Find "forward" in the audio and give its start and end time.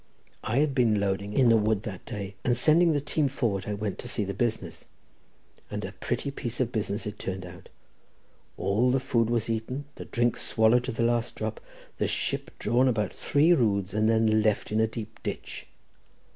3.27-3.65